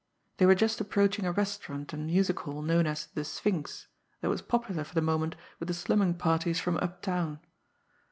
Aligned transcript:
They 0.37 0.47
were 0.47 0.55
just 0.55 0.81
approaching 0.81 1.27
a 1.27 1.31
restaurant 1.31 1.93
and 1.93 2.07
music 2.07 2.39
hall 2.39 2.63
known 2.63 2.87
as 2.87 3.05
"The 3.13 3.23
Sphinx," 3.23 3.85
that 4.21 4.29
was 4.29 4.41
popular 4.41 4.83
for 4.83 4.95
the 4.95 4.99
moment 4.99 5.35
with 5.59 5.67
the 5.67 5.75
slumming 5.75 6.15
parties 6.15 6.59
from 6.59 6.77
uptown. 6.77 7.39